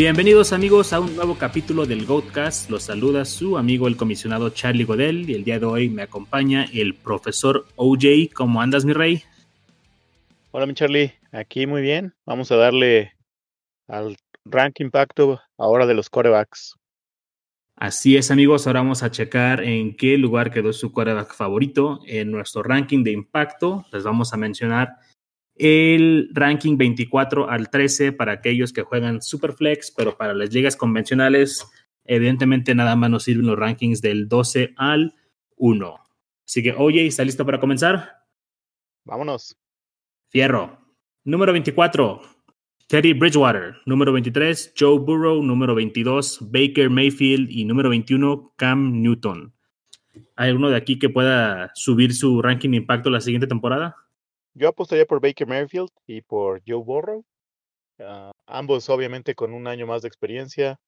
[0.00, 2.70] Bienvenidos amigos a un nuevo capítulo del Goatcast.
[2.70, 6.64] Los saluda su amigo el comisionado Charlie Godel y el día de hoy me acompaña
[6.72, 8.32] el profesor OJ.
[8.34, 9.22] ¿Cómo andas mi rey?
[10.52, 12.14] Hola mi Charlie, aquí muy bien.
[12.24, 13.12] Vamos a darle
[13.88, 16.76] al rank impacto ahora de los corebacks.
[17.76, 22.30] Así es amigos, ahora vamos a checar en qué lugar quedó su coreback favorito en
[22.30, 23.84] nuestro ranking de impacto.
[23.92, 24.96] Les vamos a mencionar
[25.60, 31.70] el ranking 24 al 13 para aquellos que juegan Superflex, pero para las ligas convencionales,
[32.06, 35.14] evidentemente nada más nos sirven los rankings del 12 al
[35.56, 35.94] 1.
[36.46, 38.10] Así que, oye, ¿está listo para comenzar?
[39.04, 39.54] Vámonos.
[40.30, 40.78] Fierro.
[41.24, 42.22] Número 24,
[42.88, 43.76] Teddy Bridgewater.
[43.84, 45.42] Número 23, Joe Burrow.
[45.42, 47.50] Número 22, Baker Mayfield.
[47.50, 49.52] Y número 21, Cam Newton.
[50.36, 53.96] ¿Hay alguno de aquí que pueda subir su ranking de impacto la siguiente temporada?
[54.60, 57.24] Yo apostaría por Baker Mayfield y por Joe Burrow.
[57.98, 60.78] Ah, ambos obviamente con un año más de experiencia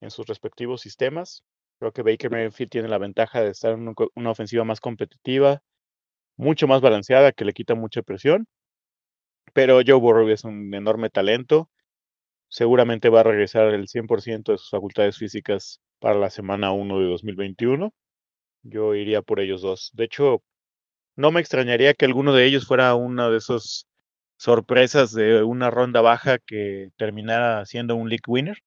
[0.00, 1.42] en sus respectivos sistemas.
[1.80, 5.60] Creo que Baker Mayfield tiene la ventaja de estar en una ofensiva más competitiva,
[6.36, 8.46] mucho más balanceada, que le quita mucha presión.
[9.52, 11.68] Pero Joe Burrow es un enorme talento.
[12.48, 17.06] Seguramente va a regresar el 100% de sus facultades físicas para la semana 1 de
[17.06, 17.92] 2021.
[18.62, 19.90] Yo iría por ellos dos.
[19.94, 20.42] De hecho,
[21.16, 23.86] no me extrañaría que alguno de ellos fuera una de esas
[24.38, 28.58] sorpresas de una ronda baja que terminara siendo un league winner.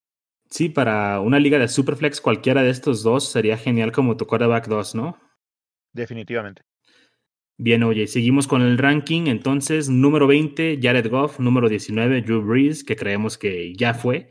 [0.50, 4.68] Sí, para una liga de Superflex, cualquiera de estos dos sería genial como tu quarterback
[4.68, 5.20] 2, ¿no?
[5.94, 6.64] Definitivamente.
[7.62, 9.28] Bien, oye, seguimos con el ranking.
[9.28, 11.40] Entonces, número 20, Jared Goff.
[11.40, 14.30] Número 19, Drew Brees, que creemos que ya fue.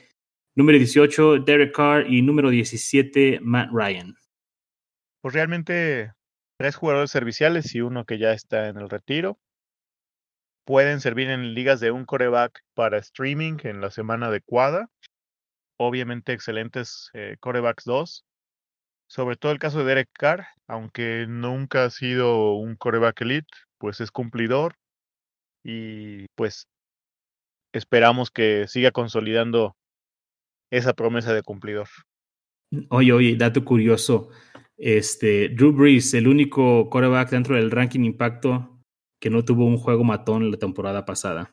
[0.57, 2.11] Número 18, Derek Carr.
[2.11, 4.15] Y número 17, Matt Ryan.
[5.21, 6.13] Pues realmente
[6.59, 9.39] tres jugadores serviciales y uno que ya está en el retiro.
[10.67, 14.91] Pueden servir en ligas de un coreback para streaming en la semana adecuada.
[15.79, 18.25] Obviamente excelentes eh, corebacks 2.
[19.07, 24.01] Sobre todo el caso de Derek Carr, aunque nunca ha sido un coreback elite, pues
[24.01, 24.75] es cumplidor
[25.65, 26.67] y pues
[27.73, 29.77] esperamos que siga consolidando
[30.71, 31.89] esa promesa de cumplidor.
[32.91, 34.29] Oye, oye, dato curioso.
[34.79, 38.79] Este, Drew Brees, el único quarterback dentro del ranking impacto
[39.21, 41.53] que no tuvo un juego matón la temporada pasada.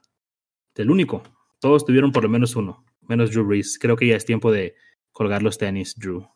[0.75, 1.24] El único.
[1.59, 3.80] Todos tuvieron por lo menos uno, menos Drew Brees.
[3.80, 4.75] Creo que ya es tiempo de
[5.12, 6.28] colgar los tenis, Drew.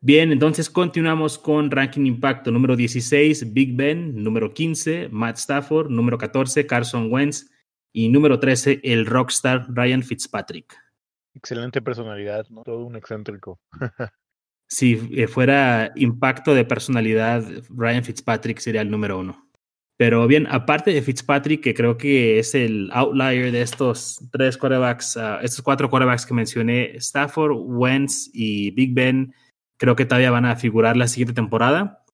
[0.00, 2.50] Bien, entonces continuamos con ranking impacto.
[2.50, 4.22] Número 16, Big Ben.
[4.22, 5.90] Número 15, Matt Stafford.
[5.90, 7.50] Número 14, Carson Wentz.
[7.92, 10.76] Y número 13, el rockstar Ryan Fitzpatrick.
[11.34, 12.62] Excelente personalidad, ¿no?
[12.62, 13.60] Todo un excéntrico.
[14.68, 19.46] si eh, fuera impacto de personalidad, Ryan Fitzpatrick sería el número uno.
[19.98, 25.16] Pero bien, aparte de Fitzpatrick, que creo que es el outlier de estos tres quarterbacks,
[25.16, 29.34] uh, estos cuatro quarterbacks que mencioné, Stafford, Wentz y Big Ben,
[29.78, 32.04] creo que todavía van a figurar la siguiente temporada.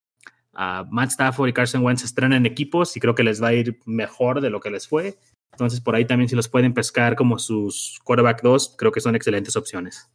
[0.53, 3.53] Uh, Matt Stafford y Carson Wentz estrenan en equipos y creo que les va a
[3.53, 5.17] ir mejor de lo que les fue.
[5.51, 9.15] Entonces, por ahí también si los pueden pescar como sus quarterback 2, creo que son
[9.15, 10.09] excelentes opciones.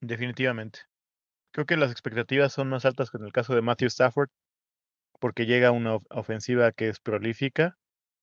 [0.00, 0.80] Definitivamente.
[1.54, 4.28] Creo que las expectativas son más altas que en el caso de Matthew Stafford,
[5.20, 7.78] porque llega una ofensiva que es prolífica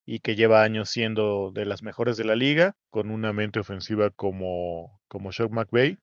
[0.06, 4.10] y que lleva años siendo de las mejores de la liga, con una mente ofensiva
[4.10, 5.98] como, como McVay.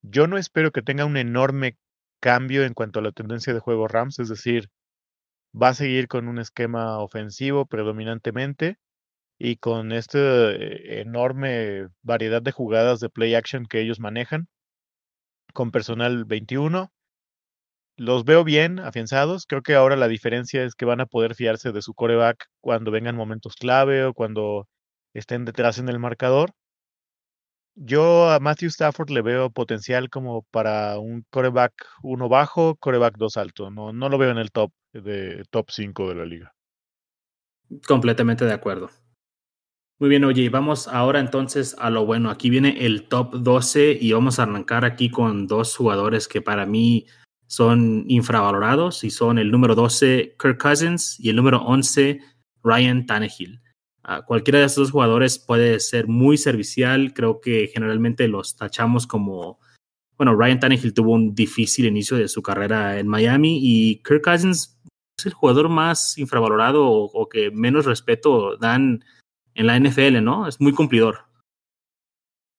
[0.00, 1.76] Yo no espero que tenga un enorme
[2.18, 4.70] cambio en cuanto a la tendencia de juego Rams, es decir,
[5.54, 8.78] va a seguir con un esquema ofensivo predominantemente
[9.38, 10.18] y con esta
[10.52, 14.48] eh, enorme variedad de jugadas de play action que ellos manejan
[15.58, 16.92] con personal 21.
[17.96, 19.44] Los veo bien afianzados.
[19.44, 22.92] Creo que ahora la diferencia es que van a poder fiarse de su coreback cuando
[22.92, 24.68] vengan momentos clave o cuando
[25.14, 26.52] estén detrás en el marcador.
[27.74, 31.72] Yo a Matthew Stafford le veo potencial como para un coreback
[32.04, 33.68] 1 bajo, coreback 2 alto.
[33.72, 36.54] No, no lo veo en el top de top 5 de la liga.
[37.88, 38.90] Completamente de acuerdo.
[40.00, 42.30] Muy bien, oye, vamos ahora entonces a lo bueno.
[42.30, 46.66] Aquí viene el top 12 y vamos a arrancar aquí con dos jugadores que para
[46.66, 47.06] mí
[47.48, 52.20] son infravalorados y son el número 12 Kirk Cousins y el número 11
[52.62, 53.60] Ryan Tannehill.
[54.04, 57.12] Uh, cualquiera de estos dos jugadores puede ser muy servicial.
[57.12, 59.58] Creo que generalmente los tachamos como,
[60.16, 64.78] bueno, Ryan Tannehill tuvo un difícil inicio de su carrera en Miami y Kirk Cousins
[65.18, 69.02] es el jugador más infravalorado o, o que menos respeto dan
[69.58, 70.46] en la NFL, ¿no?
[70.46, 71.26] Es muy cumplidor.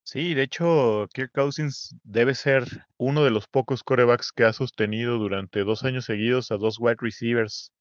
[0.04, 2.66] Sí, de hecho, Kirk Cousins debe ser
[2.98, 6.98] uno de los pocos corebacks que ha sostenido durante dos años seguidos a dos wide
[7.00, 7.72] receivers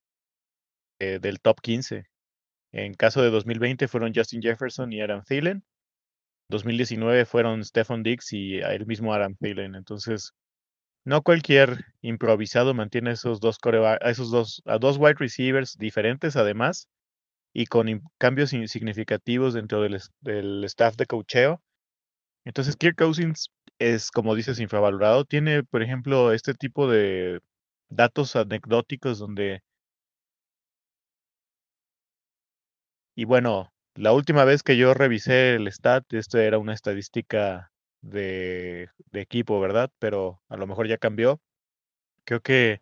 [1.01, 2.07] eh, del top 15.
[2.73, 5.65] En caso de 2020 fueron Justin Jefferson y Aaron Thielen.
[6.51, 9.75] 2019 fueron Stefan Dix y el mismo Adam Thielen.
[9.75, 10.33] Entonces,
[11.05, 13.59] no cualquier improvisado mantiene esos dos
[14.03, 16.89] esos dos, a dos wide receivers diferentes además
[17.53, 21.63] y con cambios significativos dentro del, del, staff de cocheo.
[22.45, 25.25] Entonces, Kirk Cousins es, como dices, infravalorado.
[25.25, 27.41] Tiene, por ejemplo, este tipo de
[27.91, 29.63] datos anecdóticos donde...
[33.15, 38.89] Y bueno, la última vez que yo revisé el stat, esto era una estadística de,
[39.11, 39.91] de equipo, ¿verdad?
[39.99, 41.41] Pero a lo mejor ya cambió.
[42.25, 42.81] Creo que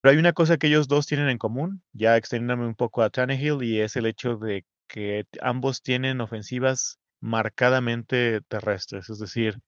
[0.00, 3.10] pero hay una cosa que ellos dos tienen en común, ya extendiéndome un poco a
[3.10, 9.58] Tannehill, y es el hecho de que ambos tienen ofensivas marcadamente terrestres, es decir,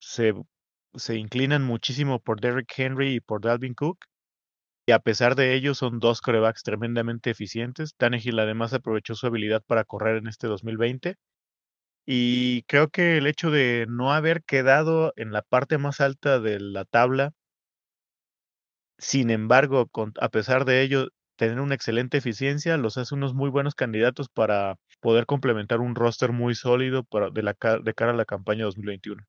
[0.00, 0.34] se,
[0.94, 3.98] se inclinan muchísimo por Derrick Henry y por Dalvin Cook,
[4.86, 7.94] y a pesar de ello son dos corebacks tremendamente eficientes.
[7.96, 11.16] Tannehill además aprovechó su habilidad para correr en este 2020.
[12.06, 16.60] Y creo que el hecho de no haber quedado en la parte más alta de
[16.60, 17.32] la tabla
[18.98, 23.74] sin embargo, a pesar de ello, tener una excelente eficiencia los hace unos muy buenos
[23.74, 28.24] candidatos para poder complementar un roster muy sólido para, de, la, de cara a la
[28.24, 29.22] campaña 2021.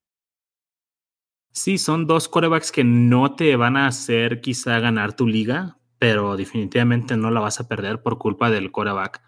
[1.52, 6.36] Sí, son dos corebacks que no te van a hacer quizá ganar tu liga, pero
[6.36, 9.22] definitivamente no la vas a perder por culpa del coreback.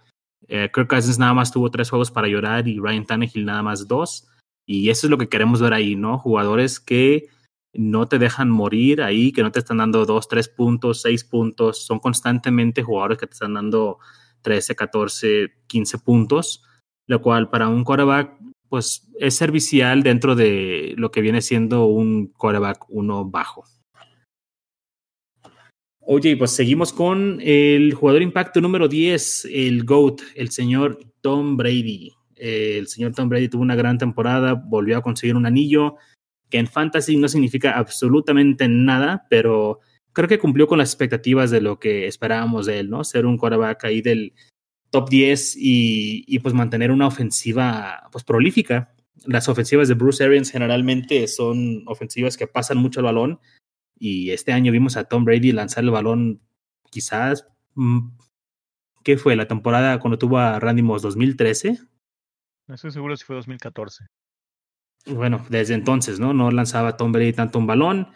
[0.49, 3.87] Eh, Kirk Cousins nada más tuvo tres juegos para llorar y Ryan Tannehill nada más
[3.87, 4.27] dos.
[4.65, 6.19] Y eso es lo que queremos ver ahí, ¿no?
[6.19, 7.29] Jugadores que
[7.77, 11.85] no te dejan morir ahí, que no te están dando dos, tres puntos, seis puntos.
[11.85, 13.99] Son constantemente jugadores que te están dando
[14.41, 16.63] 13, 14, 15 puntos,
[17.05, 18.37] lo cual para un quarterback
[18.69, 23.63] pues es servicial dentro de lo que viene siendo un quarterback uno bajo.
[26.01, 32.13] Oye, pues seguimos con el jugador impacto número 10, el GOAT, el señor Tom Brady.
[32.35, 35.97] el señor Tom Brady tuvo una gran temporada, volvió a conseguir un anillo,
[36.49, 39.79] que en fantasy no significa absolutamente nada, pero
[40.13, 43.03] creo que cumplió con las expectativas de lo que esperábamos de él, ¿no?
[43.03, 44.33] Ser un quarterback ahí del
[44.89, 48.95] top 10 y, pues mantener una ofensiva pues prolífica.
[49.25, 53.39] Las ofensivas de Bruce Arians generalmente son ofensivas que pasan mucho el balón
[53.99, 56.41] y este año vimos a Tom Brady lanzar el balón
[56.89, 58.09] quizás, mm,
[59.03, 59.35] ¿qué fue?
[59.35, 61.79] La temporada cuando tuvo a Randy Moss 2013.
[62.67, 64.05] No estoy seguro si fue 2014
[65.09, 66.33] bueno, desde entonces, ¿no?
[66.33, 68.07] No lanzaba Tom Brady tanto un balón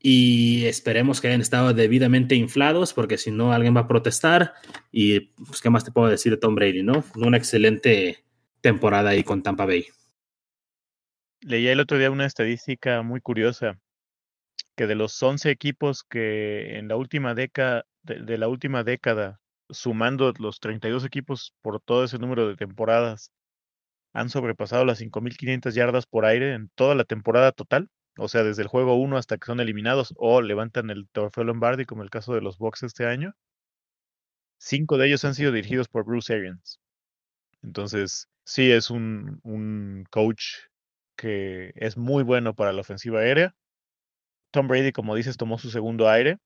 [0.00, 4.54] y esperemos que hayan estado debidamente inflados porque si no alguien va a protestar
[4.92, 7.04] y pues qué más te puedo decir de Tom Brady, ¿no?
[7.16, 8.24] Una excelente
[8.60, 9.86] temporada ahí con Tampa Bay.
[11.40, 13.78] Leía el otro día una estadística muy curiosa
[14.76, 19.40] que de los 11 equipos que en la última década de, la última década
[19.70, 23.32] sumando los 32 equipos por todo ese número de temporadas
[24.18, 27.88] han sobrepasado las 5.500 yardas por aire en toda la temporada total,
[28.18, 31.84] o sea, desde el juego 1 hasta que son eliminados o levantan el trofeo Lombardi,
[31.84, 33.34] como el caso de los Bucks este año.
[34.58, 36.80] Cinco de ellos han sido dirigidos por Bruce Arians.
[37.62, 40.44] Entonces, sí es un, un coach
[41.16, 43.54] que es muy bueno para la ofensiva aérea.
[44.50, 46.38] Tom Brady, como dices, tomó su segundo aire.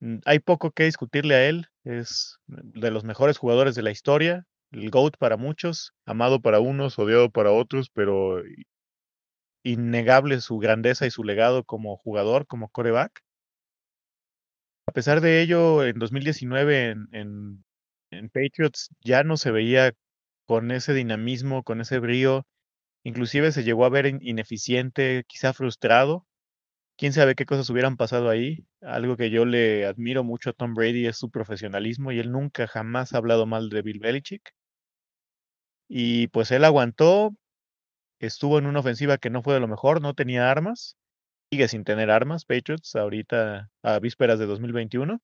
[0.00, 1.66] Mm, hay poco que discutirle a él.
[1.84, 6.98] Es de los mejores jugadores de la historia el GOAT para muchos, amado para unos,
[6.98, 8.42] odiado para otros, pero
[9.62, 13.22] innegable su grandeza y su legado como jugador, como coreback.
[14.86, 17.64] A pesar de ello, en 2019 en,
[18.10, 19.92] en, Patriots ya no se veía
[20.46, 22.46] con ese dinamismo, con ese brío.
[23.04, 26.26] Inclusive se llegó a ver ineficiente, quizá frustrado.
[26.98, 28.66] Quién sabe qué cosas hubieran pasado ahí.
[28.82, 32.66] Algo que yo le admiro mucho a Tom Brady es su profesionalismo y él nunca
[32.66, 34.52] jamás ha hablado mal de Bill Belichick.
[35.92, 37.34] Y pues él aguantó,
[38.20, 40.96] estuvo en una ofensiva que no fue de lo mejor, no tenía armas,
[41.50, 45.20] sigue sin tener armas, Patriots, ahorita a vísperas de 2021.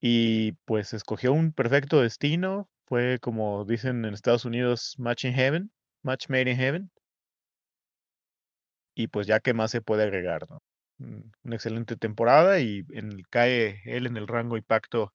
[0.00, 5.70] Y pues escogió un perfecto destino, fue como dicen en Estados Unidos, match in heaven,
[6.02, 6.90] match made in heaven.
[8.96, 10.58] Y pues ya que más se puede agregar, ¿no?
[10.98, 15.12] Mm, una excelente temporada y en, cae él en el rango y pacto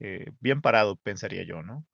[0.00, 1.86] eh, bien parado, pensaría yo, ¿no?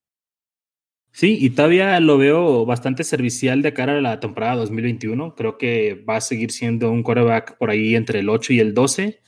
[1.13, 5.35] Sí, y todavía lo veo bastante servicial de cara a la temporada 2021.
[5.35, 8.75] Creo que va a seguir siendo un quarterback por ahí entre el 8 y el
[8.75, 9.21] 12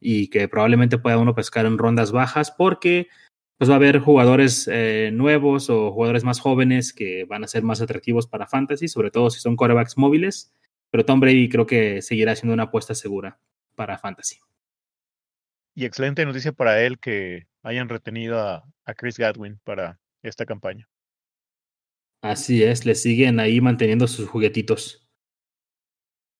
[0.00, 3.08] y que probablemente pueda uno pescar en rondas bajas porque
[3.58, 7.62] pues va a haber jugadores eh, nuevos o jugadores más jóvenes que van a ser
[7.62, 10.52] más atractivos para fantasy, sobre todo si son quarterbacks móviles.
[10.90, 13.38] Pero Tom Brady creo que seguirá siendo una apuesta segura
[13.74, 14.38] para fantasy.
[15.74, 20.88] Y excelente noticia para él que hayan retenido a Chris Gadwin para esta campaña.
[22.30, 25.08] Así es, le siguen ahí manteniendo sus juguetitos.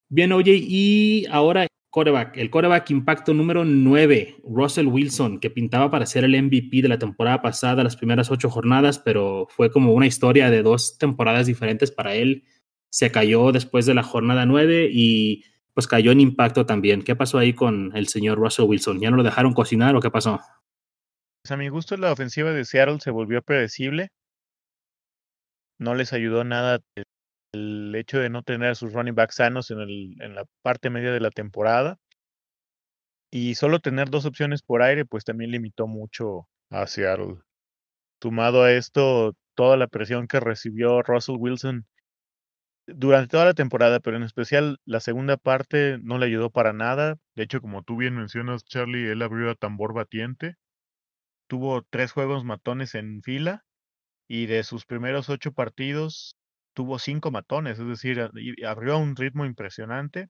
[0.09, 6.05] Bien, oye, y ahora coreback, el coreback impacto número 9, Russell Wilson, que pintaba para
[6.05, 10.07] ser el MVP de la temporada pasada, las primeras ocho jornadas, pero fue como una
[10.07, 12.45] historia de dos temporadas diferentes para él.
[12.91, 17.03] Se cayó después de la jornada 9 y pues cayó en impacto también.
[17.03, 19.01] ¿Qué pasó ahí con el señor Russell Wilson?
[19.01, 20.41] ¿Ya no lo dejaron cocinar o qué pasó?
[21.43, 24.11] Pues a mi gusto la ofensiva de Seattle se volvió predecible.
[25.79, 26.81] No les ayudó nada
[27.53, 30.91] el hecho de no tener a sus running backs sanos en, el, en la parte
[30.91, 31.99] media de la temporada.
[33.31, 37.39] Y solo tener dos opciones por aire, pues también limitó mucho a Seattle.
[38.23, 41.87] Sumado a esto, toda la presión que recibió Russell Wilson
[42.87, 47.17] durante toda la temporada, pero en especial la segunda parte no le ayudó para nada.
[47.35, 50.57] De hecho, como tú bien mencionas, Charlie, él abrió a tambor batiente.
[51.49, 53.66] Tuvo tres juegos matones en fila
[54.29, 56.37] y de sus primeros ocho partidos
[56.75, 58.31] tuvo cinco matones, es decir,
[58.67, 60.29] abrió un ritmo impresionante.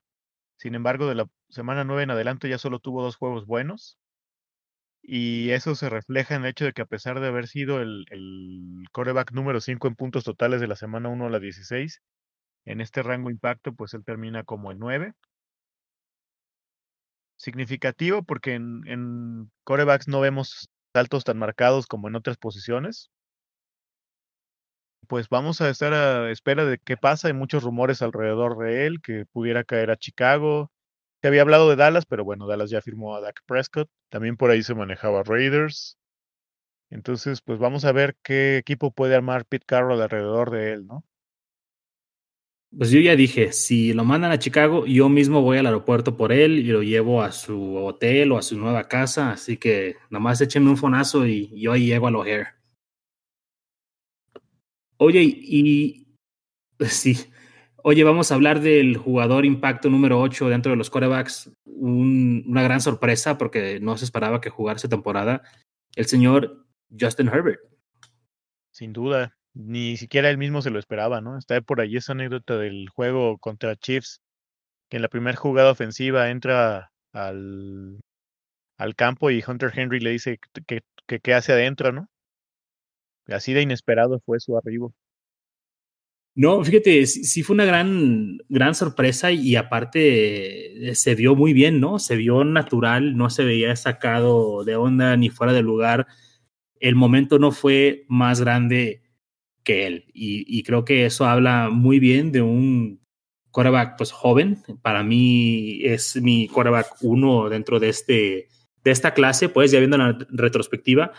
[0.57, 3.97] Sin embargo, de la semana 9 en adelante ya solo tuvo dos juegos buenos.
[5.01, 8.05] Y eso se refleja en el hecho de que a pesar de haber sido el,
[8.11, 12.01] el coreback número 5 en puntos totales de la semana 1 a la 16,
[12.65, 15.13] en este rango impacto, pues él termina como el 9.
[17.37, 23.11] Significativo porque en, en corebacks no vemos saltos tan marcados como en otras posiciones
[25.07, 27.27] pues vamos a estar a espera de qué pasa.
[27.27, 30.71] Hay muchos rumores alrededor de él, que pudiera caer a Chicago.
[31.21, 33.89] Se había hablado de Dallas, pero bueno, Dallas ya firmó a Dak Prescott.
[34.09, 35.97] También por ahí se manejaba Raiders.
[36.89, 41.03] Entonces, pues vamos a ver qué equipo puede armar Pete Carroll alrededor de él, ¿no?
[42.77, 46.31] Pues yo ya dije, si lo mandan a Chicago, yo mismo voy al aeropuerto por
[46.33, 49.31] él y lo llevo a su hotel o a su nueva casa.
[49.31, 52.56] Así que nomás échenme un fonazo y yo ahí llego a O'Hare.
[54.97, 56.07] Oye, y
[56.79, 57.17] sí,
[57.83, 61.51] oye, vamos a hablar del jugador impacto número 8 dentro de los corebacks.
[61.65, 65.43] una gran sorpresa porque no se esperaba que jugara esa temporada.
[65.95, 66.65] El señor
[66.99, 67.59] Justin Herbert.
[68.71, 71.37] Sin duda, ni siquiera él mismo se lo esperaba, ¿no?
[71.37, 74.21] Está por allí esa anécdota del juego contra Chiefs,
[74.89, 77.99] que en la primera jugada ofensiva entra al,
[78.77, 80.81] al campo y Hunter Henry le dice que,
[81.19, 82.07] que hace adentro, ¿no?
[83.27, 84.93] Así de inesperado fue su arribo.
[86.35, 91.79] No, fíjate, sí, fue una gran, gran sorpresa y aparte eh, se vio muy bien,
[91.79, 91.97] ¿no?
[91.97, 96.05] Se vio natural, no se veía sacado de onda ni fuera de lugar.
[96.79, 99.01] El momento no fue más grande
[99.63, 103.01] que él y, creo que eso habla muy bien de un
[103.51, 104.61] quarterback pues joven.
[104.83, 108.47] Para mí es mi quarterback uno dentro de, este,
[108.83, 111.13] de esta clase, pues ya viendo la retrospectiva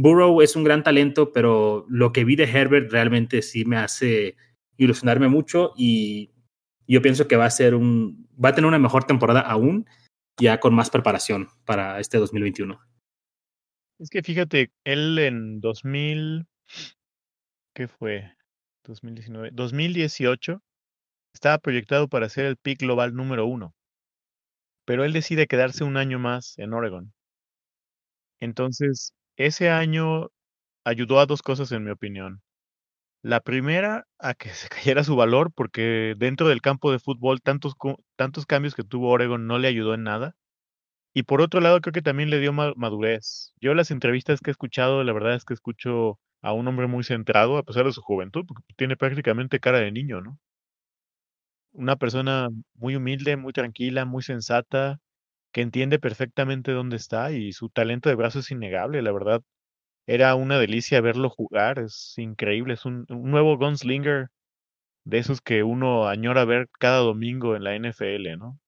[0.00, 4.36] Burrow es un gran talento, pero lo que vi de Herbert realmente sí me hace
[4.76, 6.30] ilusionarme mucho y
[6.86, 9.86] yo pienso que va a ser un, va a tener una mejor temporada aún,
[10.40, 12.80] ya con más preparación para este 2021.
[13.98, 16.46] Es que fíjate, él en 2000,
[17.74, 18.36] ¿qué fue?
[18.84, 20.62] 2019, 2018
[21.34, 23.74] estaba proyectado para ser el pick global número uno,
[24.84, 27.12] pero él decide quedarse un año más en Oregon.
[28.38, 30.30] Entonces, ese año
[30.84, 32.42] ayudó a dos cosas, en mi opinión.
[33.22, 37.74] La primera, a que se cayera su valor, porque dentro del campo de fútbol, tantos,
[38.16, 40.34] tantos cambios que tuvo Oregon no le ayudó en nada.
[41.14, 43.52] Y por otro lado, creo que también le dio madurez.
[43.60, 47.04] Yo las entrevistas que he escuchado, la verdad es que escucho a un hombre muy
[47.04, 50.38] centrado, a pesar de su juventud, porque tiene prácticamente cara de niño, ¿no?
[51.72, 54.98] Una persona muy humilde, muy tranquila, muy sensata,
[55.52, 59.42] que entiende perfectamente dónde está y su talento de brazo es innegable, la verdad.
[60.06, 64.28] Era una delicia verlo jugar, es increíble, es un, nuevo gunslinger
[65.04, 68.58] de esos que uno añora ver cada domingo en la NFL, ¿no?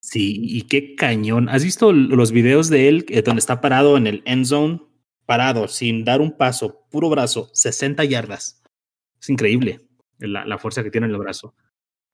[0.00, 1.48] Sí, y qué cañón.
[1.48, 4.82] ¿Has visto los videos de él eh, donde está parado en el end zone?
[5.26, 8.62] Parado, sin dar un paso, puro brazo, 60 yardas.
[9.20, 9.80] Es increíble
[10.18, 11.54] la, la fuerza que tiene en el brazo.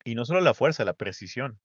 [0.05, 1.59] Y no solo la fuerza, la precisión.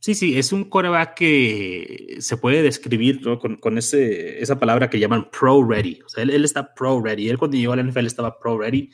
[0.00, 5.00] Sí, sí, es un coreback que se puede describir con, con ese, esa palabra que
[5.00, 6.00] llaman pro ready.
[6.04, 7.28] O sea, él, está pro ready.
[7.28, 8.90] Él cuando llegó a la NFL estaba pro ready,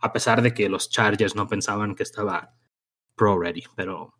[0.00, 2.56] a pesar de que los Chargers no pensaban que estaba
[3.14, 3.62] pro ready.
[3.76, 4.14] Pero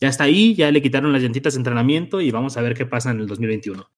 [0.00, 2.84] ya está ahí, ya le quitaron las llantitas de entrenamiento y vamos a ver qué
[2.84, 3.88] pasa en el 2021.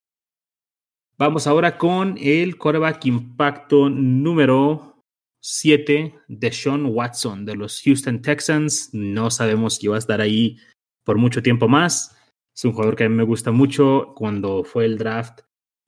[1.17, 5.03] Vamos ahora con el coreback impacto número
[5.41, 8.91] 7 de Sean Watson de los Houston Texans.
[8.93, 10.59] No sabemos si va a estar ahí
[11.09, 12.15] por mucho tiempo más.
[12.55, 14.13] Es un jugador que a mí me gusta mucho.
[14.15, 15.41] Cuando fue el draft,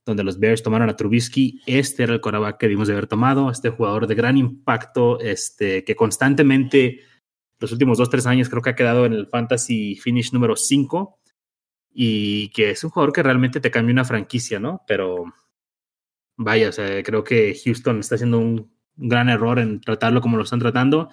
[0.06, 3.50] donde los Bears tomaron a Trubisky, este era el coreback que debimos de haber tomado,
[3.50, 7.02] este jugador de gran impacto, este, que constantemente
[7.58, 11.20] los últimos dos, tres años creo que ha quedado en el fantasy finish número 5
[11.92, 14.80] y que es un jugador que realmente te cambia una franquicia, ¿no?
[14.86, 15.26] Pero
[16.38, 20.44] vaya, o sea, creo que Houston está haciendo un gran error en tratarlo como lo
[20.44, 21.10] están tratando.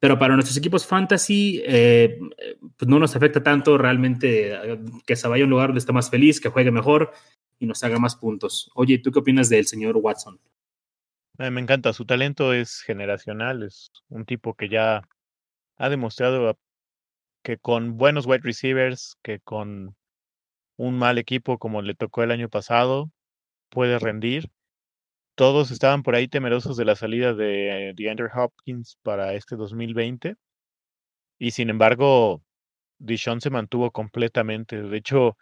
[0.00, 2.18] Pero para nuestros equipos fantasy, eh,
[2.76, 5.92] pues no nos afecta tanto realmente eh, que se vaya a un lugar donde esté
[5.92, 7.12] más feliz, que juegue mejor
[7.58, 8.70] y nos haga más puntos.
[8.74, 10.38] Oye, ¿tú qué opinas del señor Watson?
[11.38, 15.02] Eh, me encanta, su talento es generacional, es un tipo que ya
[15.76, 16.58] ha demostrado
[17.42, 19.96] que con buenos wide receivers, que con
[20.76, 23.10] un mal equipo como le tocó el año pasado,
[23.68, 24.50] puede rendir
[25.38, 30.34] todos estaban por ahí temerosos de la salida de DeAndre Hopkins para este 2020.
[31.38, 32.42] Y sin embargo,
[32.98, 34.82] Dishon se mantuvo completamente.
[34.82, 35.36] De hecho,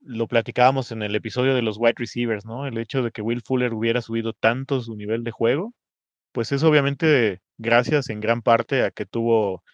[0.00, 2.66] lo platicábamos en el episodio de los wide receivers, ¿no?
[2.66, 5.72] El hecho de que Will Fuller hubiera subido tanto su nivel de juego,
[6.32, 9.64] pues es obviamente gracias en gran parte a que tuvo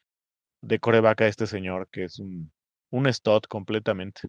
[0.63, 2.53] de coreback a este señor, que es un,
[2.91, 3.11] un
[3.49, 4.29] completamente.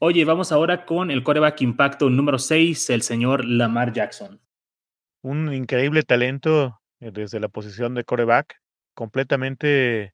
[0.00, 4.40] Oye, vamos ahora con el coreback impacto número 6, el señor Lamar Jackson.
[5.22, 8.60] Un increíble talento eh, desde la posición de coreback,
[8.94, 10.12] completamente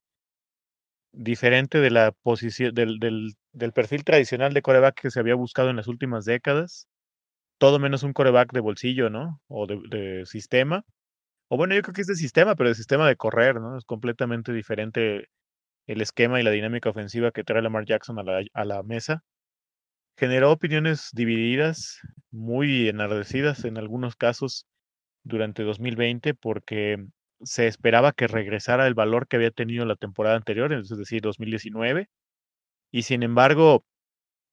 [1.12, 3.34] diferente de la posición del,
[3.74, 6.86] perfil tradicional de coreback que se había buscado en las últimas décadas.
[7.58, 9.40] Todo menos un coreback de bolsillo, ¿no?
[9.48, 10.84] O de, sistema.
[11.48, 13.78] O bueno, yo creo que es de sistema, pero de sistema de correr, ¿no?
[13.78, 15.28] Es completamente diferente
[15.86, 19.24] el esquema y la dinámica ofensiva que trae Lamar Jackson a la mesa
[20.20, 21.98] generó opiniones divididas,
[22.30, 24.66] muy enardecidas en algunos casos
[25.24, 27.06] durante 2020 porque
[27.40, 32.10] se esperaba que regresara el valor que había tenido la temporada anterior, es decir, 2019.
[32.92, 33.86] Y sin embargo,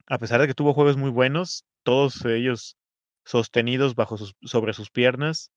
[0.07, 2.77] a pesar de que tuvo juegos muy buenos, todos ellos
[3.25, 5.51] sostenidos bajo sobre sus piernas,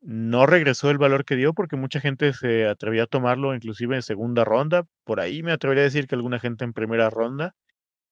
[0.00, 4.02] no regresó el valor que dio porque mucha gente se atrevía a tomarlo inclusive en
[4.02, 4.86] segunda ronda.
[5.04, 7.54] Por ahí me atrevería a decir que alguna gente en primera ronda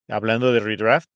[0.09, 1.11] hablando de redraft,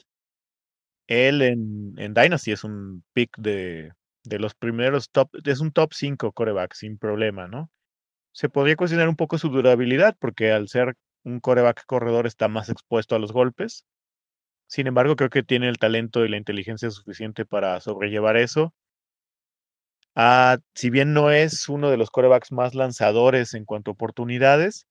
[1.06, 3.92] él en, en Dynasty es un pick de,
[4.24, 7.70] de los primeros top, es un top 5 coreback sin problema, ¿no?
[8.32, 12.68] Se podría cuestionar un poco su durabilidad porque al ser un coreback corredor está más
[12.70, 13.84] expuesto a los golpes.
[14.68, 18.74] Sin embargo, creo que tiene el talento y la inteligencia suficiente para sobrellevar eso.
[20.14, 24.86] Ah, si bien no es uno de los corebacks más lanzadores en cuanto a oportunidades,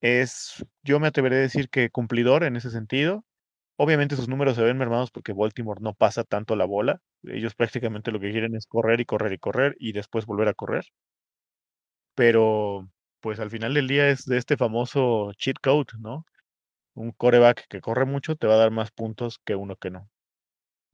[0.00, 3.24] es, yo me atreveré a decir que cumplidor en ese sentido.
[3.76, 7.00] Obviamente sus números se ven mermados porque Baltimore no pasa tanto la bola.
[7.24, 10.54] Ellos prácticamente lo que quieren es correr y correr y correr y después volver a
[10.54, 10.86] correr.
[12.14, 12.88] Pero,
[13.20, 16.24] pues al final del día es de este famoso cheat code, ¿no?
[16.94, 20.08] Un coreback que corre mucho te va a dar más puntos que uno que no.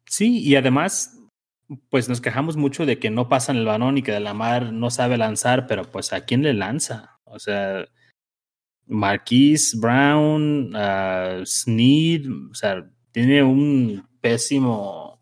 [0.07, 1.19] Sí, y además,
[1.91, 4.73] pues nos quejamos mucho de que no pasan el balón y que de la mar
[4.73, 7.21] no sabe lanzar, pero pues ¿a quién le lanza?
[7.25, 7.87] O sea,
[8.87, 15.21] Marquise Brown, uh, Sneed, o sea, tiene un pésimo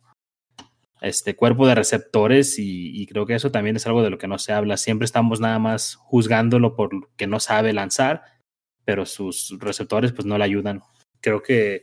[1.00, 4.28] este cuerpo de receptores y, y, creo que eso también es algo de lo que
[4.28, 4.76] no se habla.
[4.76, 8.22] Siempre estamos nada más juzgándolo por que no sabe lanzar,
[8.84, 10.80] pero sus receptores pues no le ayudan.
[11.20, 11.82] Creo que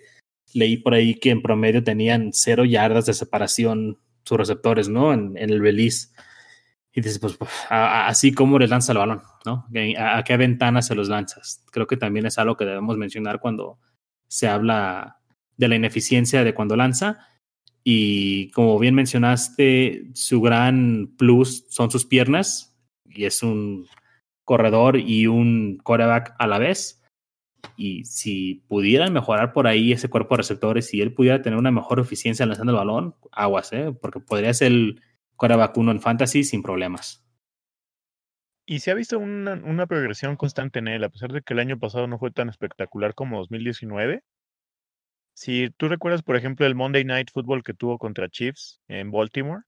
[0.53, 5.13] leí por ahí que en promedio tenían cero yardas de separación sus receptores, ¿no?
[5.13, 6.09] En, en el release.
[6.93, 7.37] Y dices, pues,
[7.69, 9.67] así como les lanza el balón, ¿no?
[9.97, 11.63] ¿A, qué ventana se los lanzas?
[11.71, 13.79] Creo que también es algo que debemos mencionar cuando
[14.27, 15.19] se habla
[15.57, 17.27] de la ineficiencia de cuando lanza.
[17.83, 22.69] Y como bien mencionaste, su gran plus son sus piernas,
[23.05, 23.87] y es un
[24.43, 27.03] corredor y un coreback a la vez.
[27.77, 31.71] Y si pudieran mejorar por ahí ese cuerpo de receptores, si él pudiera tener una
[31.71, 33.93] mejor eficiencia lanzando el balón, aguas, ¿eh?
[34.01, 35.01] porque podría ser el
[35.39, 37.25] coreback uno en fantasy sin problemas.
[38.67, 41.59] Y se ha visto una, una, progresión constante en él, a pesar de que el
[41.59, 44.21] año pasado no fue tan espectacular como 2019.
[45.33, 49.63] Si tú recuerdas, por ejemplo, el Monday Night Football que tuvo contra Chiefs en Baltimore,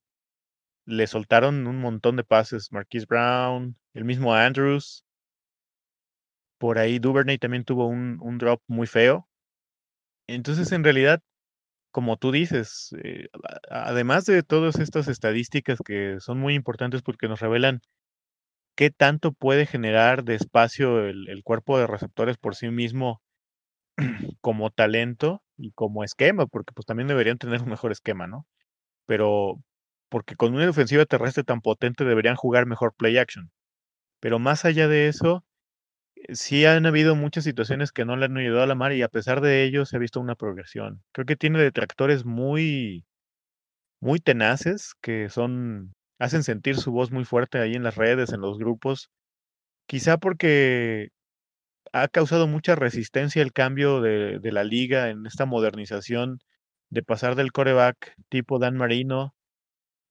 [0.85, 2.71] le soltaron un montón de pases.
[2.71, 5.05] Marquise Brown, el mismo Andrews.
[6.59, 9.27] Por ahí Duvernay también tuvo un, un drop muy feo.
[10.27, 11.23] Entonces, en realidad,
[11.91, 13.27] como tú dices, eh,
[13.69, 17.81] además de todas estas estadísticas que son muy importantes porque nos revelan
[18.75, 23.21] qué tanto puede generar de espacio el, cuerpo de receptores por sí mismo
[24.41, 28.47] como talento y como esquema, porque pues también deberían tener un mejor esquema, ¿no?
[29.05, 29.61] Pero
[30.09, 33.51] porque con una ofensiva terrestre tan potente deberían jugar mejor play action.
[34.19, 35.43] Pero más allá de eso,
[36.29, 39.09] sí han habido muchas situaciones que no le han ayudado a la mar y a
[39.09, 41.03] pesar de ello se ha visto una progresión.
[41.13, 43.05] Creo que tiene detractores muy
[44.01, 48.41] muy tenaces, que son, hacen sentir su voz muy fuerte ahí en las redes, en
[48.41, 49.09] los grupos.
[49.87, 51.09] Quizá porque
[51.93, 56.39] ha causado mucha resistencia el cambio de, la liga en esta modernización
[56.89, 59.35] de pasar del coreback tipo Dan Marino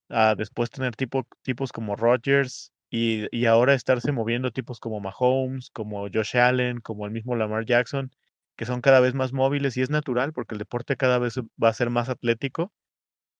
[0.09, 5.71] a después tener tipo, tipos como Rodgers y, y, ahora estarse moviendo tipos como Mahomes,
[5.71, 8.11] como Josh Allen, como el mismo Lamar Jackson,
[8.57, 11.69] que son cada vez más móviles y es natural porque el deporte cada vez va
[11.69, 12.73] a ser más atlético.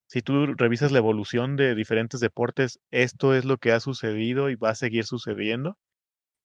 [0.07, 4.55] Si tú revisas la evolución de diferentes deportes, esto es lo que ha sucedido y
[4.55, 5.77] va a seguir sucediendo.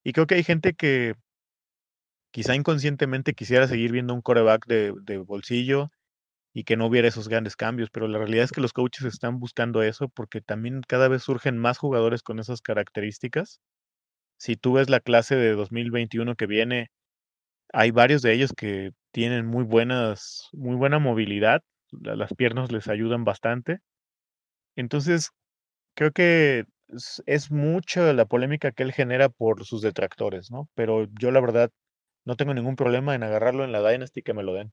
[0.04, 1.14] Y creo que hay gente que
[2.32, 5.90] quizá inconscientemente quisiera seguir viendo un coreback de, de bolsillo
[6.56, 9.38] y que no hubiera esos grandes cambios, pero la realidad es que los coaches están
[9.38, 13.60] buscando eso porque también cada vez surgen más jugadores con esas características.
[14.38, 16.88] Si tú ves la clase de 2021 que viene,
[17.74, 23.24] hay varios de ellos que tienen muy buenas, muy buena movilidad, las piernas les ayudan
[23.24, 23.80] bastante.
[24.76, 25.32] Entonces,
[25.94, 26.64] creo que
[27.26, 30.70] es, mucha la polémica que él genera por sus detractores, ¿no?
[30.74, 31.70] Pero yo la verdad
[32.24, 34.72] no tengo ningún problema en agarrarlo en la Dynasty que me lo den.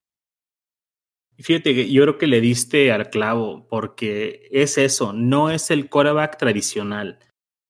[1.40, 6.38] Fíjate yo creo que le diste al clavo, porque es eso, no es el quarterback
[6.38, 7.20] tradicional,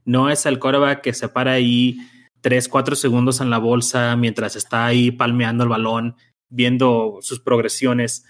[0.06, 1.97] no es el quarterback que se para ahí
[2.41, 6.17] tres, cuatro segundos en la bolsa mientras está ahí palmeando el balón,
[6.49, 8.26] viendo sus progresiones.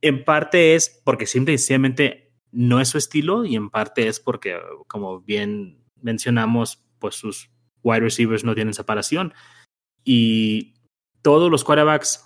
[0.00, 4.18] En parte es porque simple y sencillamente no es su estilo y en parte es
[4.18, 7.50] porque, como bien mencionamos, pues sus
[7.82, 9.34] wide receivers no tienen separación.
[10.04, 10.74] Y
[11.20, 12.24] todos los quarterbacks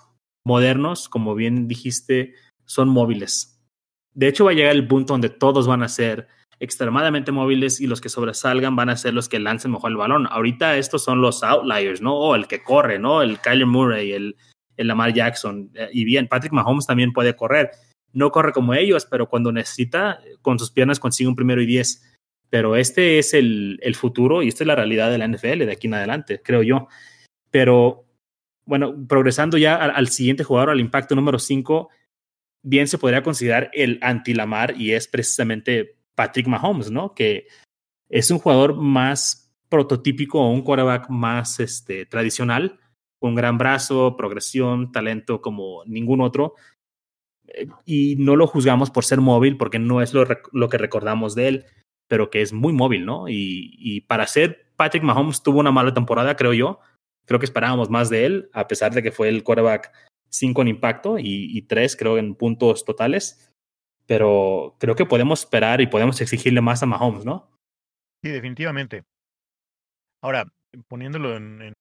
[0.49, 2.33] modernos, como bien dijiste,
[2.65, 3.61] son móviles.
[4.15, 6.27] De hecho, va a llegar el punto donde todos van a ser
[6.59, 10.27] extremadamente móviles y los que sobresalgan van a ser los que lancen mejor el balón.
[10.29, 12.15] Ahorita estos son los outliers, ¿no?
[12.15, 13.21] O el que corre, ¿no?
[13.21, 14.35] El Kyler Murray, el,
[14.75, 15.69] el Lamar Jackson.
[15.75, 17.69] Eh, y bien, Patrick Mahomes también puede correr.
[18.11, 22.03] No corre como ellos, pero cuando necesita, con sus piernas consigue un primero y diez.
[22.49, 25.71] Pero este es el, el futuro y esta es la realidad de la NFL de
[25.71, 26.87] aquí en adelante, creo yo.
[27.51, 28.08] Pero
[28.69, 31.89] bueno, progresando ya al, siguiente jugador, al impacto número 5,
[32.61, 37.15] bien se podría considerar el anti-Lamar y es precisamente Patrick Mahomes, ¿no?
[37.15, 37.47] Que
[38.09, 42.79] es un jugador más prototípico o un quarterback más este, tradicional,
[43.19, 46.53] con gran brazo, progresión, talento como ningún otro.
[47.47, 50.27] Eh, y no lo juzgamos por ser móvil, porque no es lo,
[50.69, 51.65] que recordamos de él,
[52.07, 53.25] pero que es muy móvil, ¿no?
[53.27, 56.79] Y para ser Patrick Mahomes tuvo una mala temporada, creo yo,
[57.29, 59.93] Creo que esperábamos más de él, a pesar de que fue el quarterback
[60.29, 63.53] 5 en impacto y 3 creo en puntos totales.
[64.07, 67.51] Pero creo que podemos esperar y podemos exigirle más a Mahomes, ¿no?
[68.23, 69.03] Sí, definitivamente.
[70.23, 70.51] Ahora,
[70.87, 71.73] poniéndolo en, en,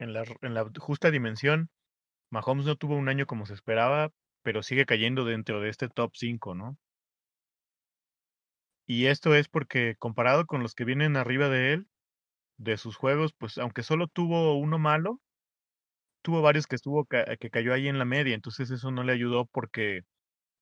[0.00, 1.70] en, la, la justa dimensión,
[2.32, 4.10] Mahomes no tuvo un año como se esperaba,
[4.42, 6.76] pero sigue cayendo dentro de este top 5, ¿no?
[8.88, 11.86] Y esto es porque comparado con los que vienen arriba de él,
[12.60, 15.20] de sus juegos, pues aunque solo tuvo uno malo,
[16.22, 19.46] tuvo varios que estuvo que cayó ahí en la media, entonces eso no le ayudó
[19.46, 20.02] porque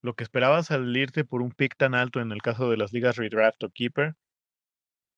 [0.03, 3.17] lo que esperaba salirte por un pick tan alto en el caso de las ligas
[3.17, 4.15] redraft o keeper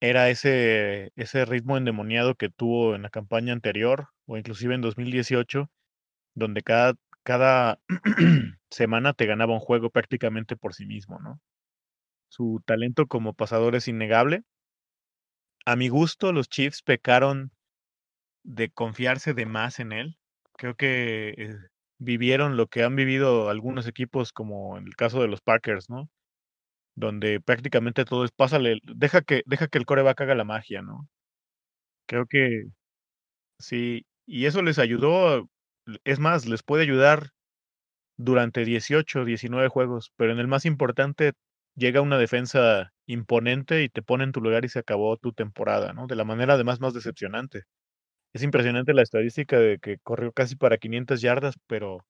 [0.00, 5.70] era ese ese ritmo endemoniado que tuvo en la campaña anterior o inclusive en 2018
[6.34, 7.80] donde cada cada
[8.70, 11.40] semana te ganaba un juego prácticamente por sí mismo, ¿no?
[12.28, 14.44] Su talento como pasador es innegable
[15.66, 17.52] a mi gusto, los Chiefs pecaron
[18.44, 20.18] de confiarse de más en él.
[20.56, 21.56] Creo que eh,
[21.98, 26.10] vivieron lo que han vivido algunos equipos, como en el caso de los Packers, ¿no?
[26.96, 31.08] Donde prácticamente todo es pásale, deja que, deja que el coreback haga la magia, ¿no?
[32.06, 32.64] Creo que
[33.58, 35.48] sí, y eso les ayudó,
[36.04, 37.30] es más, les puede ayudar
[38.18, 41.32] durante 18, 19 juegos, pero en el más importante
[41.76, 45.92] llega una defensa imponente y te pone en tu lugar y se acabó tu temporada,
[45.92, 46.06] ¿no?
[46.06, 47.64] De la manera además más decepcionante.
[48.34, 52.06] Es impresionante la estadística de que corrió casi para 500 yardas, pero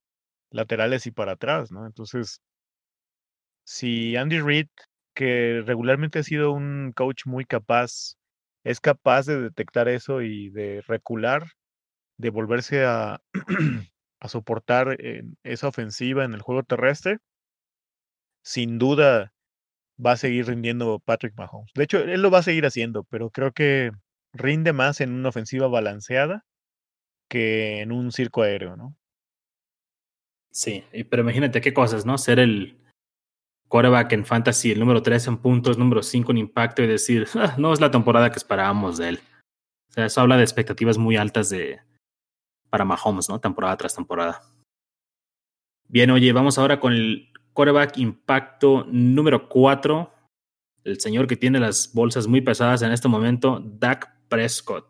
[0.50, 1.86] laterales y para atrás, ¿no?
[1.86, 2.40] Entonces,
[3.64, 4.68] si Andy Reid,
[5.14, 8.16] que regularmente ha sido un coach muy capaz,
[8.64, 11.44] es capaz de detectar eso y de recular,
[12.18, 13.20] de volverse a,
[14.20, 14.98] a soportar
[15.44, 17.18] esa ofensiva en el juego terrestre,
[18.42, 19.32] sin duda
[20.04, 21.70] va a seguir rindiendo Patrick Mahomes.
[21.74, 23.90] De hecho, él lo va a seguir haciendo, pero creo que
[24.32, 26.44] rinde más en una ofensiva balanceada
[27.28, 28.96] que en un circo aéreo, ¿no?
[30.52, 32.18] Sí, pero imagínate qué cosas, ¿no?
[32.18, 32.76] Ser el
[33.68, 37.54] quarterback en fantasy, el número 3 en puntos, número 5 en impacto y decir, ah,
[37.56, 39.20] no es la temporada que esperábamos de él.
[39.90, 41.80] O sea, eso habla de expectativas muy altas de
[42.68, 43.40] para Mahomes, ¿no?
[43.40, 44.42] Temporada tras temporada.
[45.88, 50.12] Bien, oye, vamos ahora con el Coreback impacto número 4,
[50.84, 54.86] el señor que tiene las bolsas muy pesadas en este momento, Dak Prescott,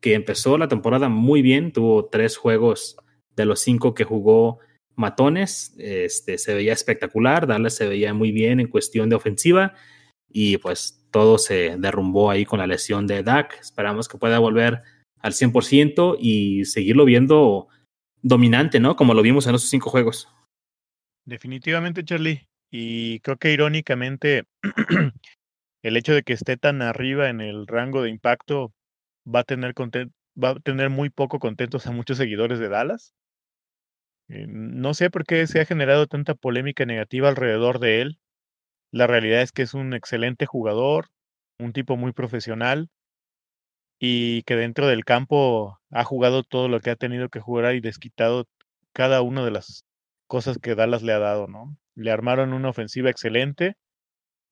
[0.00, 2.96] que empezó la temporada muy bien, tuvo tres juegos
[3.36, 4.58] de los cinco que jugó
[4.96, 9.74] matones, este, se veía espectacular, Dallas se veía muy bien en cuestión de ofensiva
[10.28, 13.58] y pues todo se derrumbó ahí con la lesión de Dak.
[13.60, 14.82] Esperamos que pueda volver
[15.20, 17.68] al 100% y seguirlo viendo
[18.22, 18.96] dominante, ¿no?
[18.96, 20.28] Como lo vimos en esos cinco juegos.
[21.28, 22.48] Definitivamente, Charlie.
[22.70, 24.44] Y creo que irónicamente
[25.82, 28.72] el hecho de que esté tan arriba en el rango de impacto
[29.26, 29.74] va a tener
[30.42, 33.12] va a tener muy poco contentos a muchos seguidores de Dallas.
[34.30, 38.18] Eh, no sé por qué se ha generado tanta polémica negativa alrededor de él.
[38.90, 41.08] La realidad es que es un excelente jugador,
[41.58, 42.88] un tipo muy profesional
[44.00, 47.80] y que dentro del campo ha jugado todo lo que ha tenido que jugar y
[47.80, 48.46] desquitado
[48.94, 49.84] cada una de las
[50.28, 51.76] cosas que Dallas le ha dado, ¿no?
[51.96, 53.76] Le armaron una ofensiva excelente,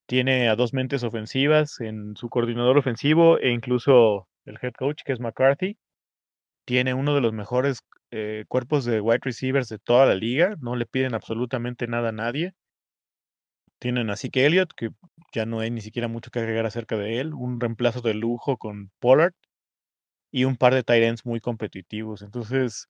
[0.07, 5.13] tiene a dos mentes ofensivas en su coordinador ofensivo e incluso el head coach, que
[5.13, 5.79] es McCarthy.
[6.65, 7.81] Tiene uno de los mejores
[8.13, 12.13] eh, cuerpos de wide receivers de toda la liga, no le piden absolutamente nada a
[12.13, 12.55] nadie.
[13.79, 14.91] Tienen así que Elliott, que
[15.33, 18.57] ya no hay ni siquiera mucho que agregar acerca de él, un reemplazo de lujo
[18.57, 19.35] con Pollard
[20.31, 22.23] y un par de tight ends muy competitivos.
[22.23, 22.89] Entonces,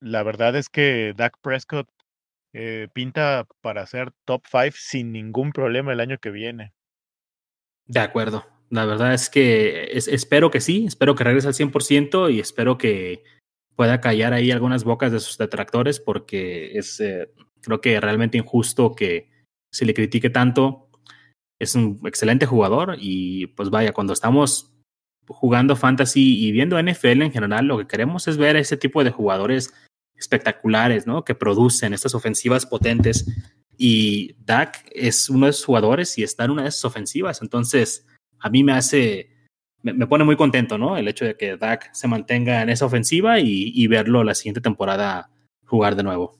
[0.00, 1.88] la verdad es que Dak Prescott
[2.52, 6.72] eh, pinta para ser top 5 sin ningún problema el año que viene.
[7.86, 8.44] De acuerdo.
[8.70, 13.24] La verdad es que espero que sí, espero que regrese al 100% y espero que
[13.76, 17.32] pueda callar ahí algunas bocas de sus detractores porque es, eh,
[17.62, 19.30] creo que realmente injusto que
[19.72, 20.90] se le critique tanto.
[21.58, 24.74] Es un excelente jugador y pues vaya, cuando estamos
[25.26, 29.10] jugando fantasy y viendo NFL en general, lo que queremos es ver ese tipo de
[29.10, 29.72] jugadores
[30.18, 31.24] espectaculares, ¿no?
[31.24, 33.26] Que producen estas ofensivas potentes.
[33.76, 37.40] Y Dak es uno de esos jugadores y está en una de esas ofensivas.
[37.42, 38.06] Entonces,
[38.40, 39.30] a mí me hace,
[39.82, 40.96] me, pone muy contento, ¿no?
[40.96, 44.60] El hecho de que Dak se mantenga en esa ofensiva y, y verlo la siguiente
[44.60, 45.30] temporada
[45.64, 46.38] jugar de nuevo.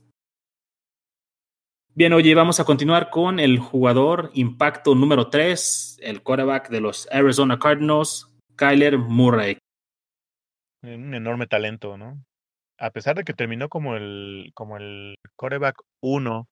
[1.95, 7.09] Bien, oye, vamos a continuar con el jugador impacto número 3, el quarterback de los
[7.11, 9.59] Arizona Cardinals, Kyler Murray.
[10.83, 12.23] Un enorme talento, ¿no?
[12.79, 16.49] A pesar de que terminó como el, como el coreback 1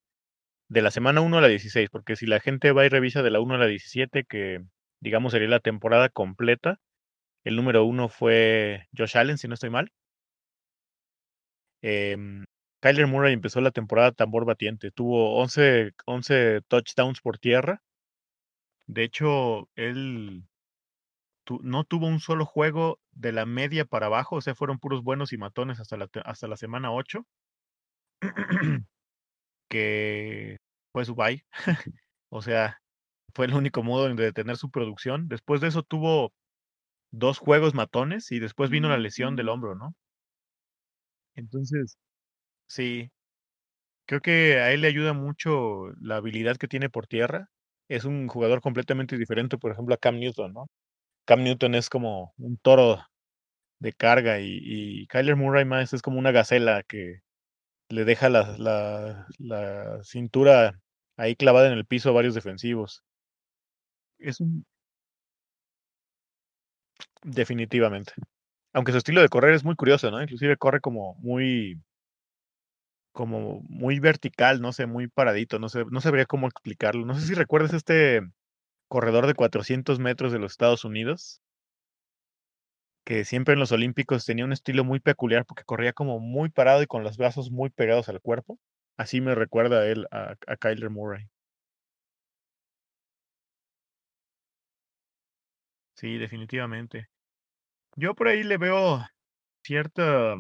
[0.69, 3.31] de la semana 1 a la 16, porque si la gente va y revisa de
[3.31, 4.61] la 1 a la 17, que
[5.01, 6.81] digamos sería la temporada completa,
[7.45, 9.91] el número 1 fue Josh Allen, si no estoy mal.
[11.83, 12.17] Eh,
[12.81, 17.83] Kyler Murray empezó la temporada tambor batiente, tuvo 11, 11 touchdowns por tierra.
[18.87, 20.45] De hecho, él
[21.63, 25.33] no tuvo un solo juego de la media para abajo, o sea, fueron puros buenos
[25.33, 27.27] y matones hasta la, hasta la semana 8,
[29.71, 30.59] que
[30.93, 31.45] fue su bye.
[32.31, 32.79] o sea,
[33.35, 35.29] fue el único modo de detener su producción.
[35.29, 36.33] Después de eso tuvo
[37.13, 39.95] dos juegos matones y después vino la lesión del hombro, ¿no?
[41.35, 41.97] Entonces,
[42.69, 43.11] sí,
[44.07, 47.49] creo que a él le ayuda mucho la habilidad que tiene por tierra.
[47.89, 50.69] Es un jugador completamente diferente, por ejemplo, a Cam Newton, ¿no?
[51.27, 53.05] Cam Newton es como un toro
[53.81, 57.21] de carga y, Kyler Murray más es como una gacela que
[57.91, 59.27] le deja la,
[60.05, 60.81] cintura
[61.17, 63.03] ahí clavada en el piso a varios defensivos.
[64.19, 64.65] Es un...
[67.23, 68.13] Definitivamente.
[68.73, 70.23] Aunque su estilo de correr es muy curioso, ¿no?
[70.23, 71.81] Inclusive corre como muy
[73.13, 77.07] como muy vertical, no sé, muy paradito, no sé, no sabría cómo explicarlo.
[77.07, 78.21] No sé si recuerdas este
[78.89, 81.43] corredor de 400 metros de los Estados Unidos,
[83.05, 86.83] que siempre en los Olímpicos tenía un estilo muy peculiar porque corría como muy parado
[86.83, 88.59] y con los brazos muy pegados al cuerpo.
[88.97, 91.29] Así me recuerda a él, a, Kyler Murray.
[95.95, 97.09] Sí, definitivamente.
[97.97, 99.07] Yo por ahí le veo
[99.63, 100.37] cierta,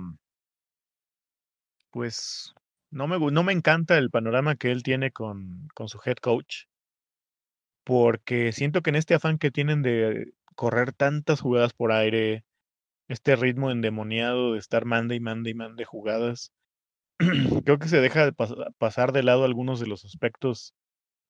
[1.90, 2.54] pues,
[2.90, 6.64] no me, no me encanta el panorama que él tiene con, con su head coach
[7.86, 12.44] porque siento que en este afán que tienen de correr tantas jugadas por aire,
[13.08, 16.52] este ritmo endemoniado de estar manda y manda y mande jugadas,
[17.64, 18.34] creo que se deja de
[18.78, 20.74] pasar de lado algunos de los aspectos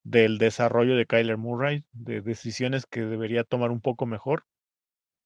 [0.05, 4.45] del desarrollo de Kyler Murray, de decisiones que debería tomar un poco mejor.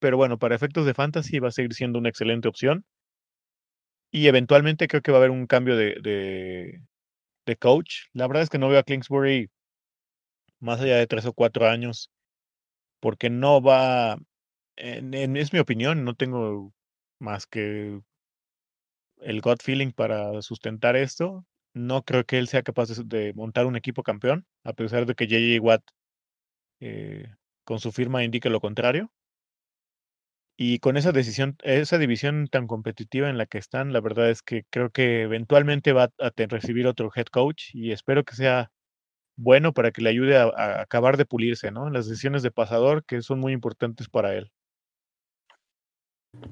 [0.01, 2.85] Pero bueno, para efectos de fantasy va a seguir siendo una excelente opción.
[4.11, 6.83] Y eventualmente creo que va a haber un cambio de, de,
[7.47, 8.07] de coach.
[8.15, 9.51] La verdad es que no veo a Kingsbury
[10.61, 12.11] más allá de tres o cuatro años,
[13.01, 14.19] porque no va,
[14.77, 16.73] en, es mi opinión, no tengo
[17.19, 18.01] más que
[19.21, 21.47] el gut feeling para sustentar esto.
[21.75, 25.27] no creo que él sea capaz de, montar un equipo campeón, a pesar de que
[25.29, 25.83] JJ Watt
[26.81, 27.29] eh,
[27.65, 29.13] con su firma indique lo contrario.
[30.57, 34.43] Y con esa decisión, esa división tan competitiva en la que están, la verdad es
[34.43, 38.71] que creo que eventualmente va a recibir otro head coach y espero que sea
[39.37, 41.87] bueno para que le ayude a, acabar de pulirse, ¿no?
[41.87, 44.51] En las decisiones de pasador que son muy importantes para él.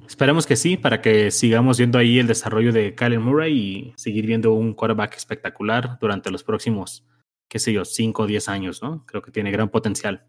[0.07, 4.27] Esperemos que sí, para que sigamos viendo ahí el desarrollo de Kyler Murray y seguir
[4.27, 7.07] viendo un quarterback espectacular durante los próximos,
[7.49, 9.07] qué sé yo, 5 o 10 años, ¿no?
[9.07, 10.27] Creo que tiene gran potencial.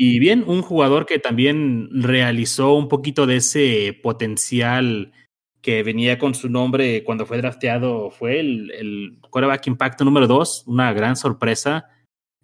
[0.00, 5.12] Y bien, un jugador que también realizó un poquito de ese potencial
[5.68, 10.64] que venía con su nombre cuando fue drafteado fue el, el quarterback impacto número dos,
[10.66, 11.90] una gran sorpresa